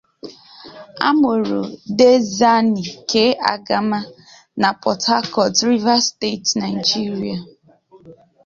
A 1.07 1.09
mụrụ 1.19 1.59
Diezani 1.97 2.81
K. 3.09 3.11
Agama 3.53 3.99
na 4.61 4.69
Port 4.81 5.01
Harcourt, 5.09 5.55
Rivers 5.71 6.05
State, 6.13 6.47
Nigeria. 6.63 7.37